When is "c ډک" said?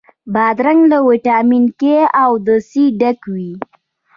2.69-3.19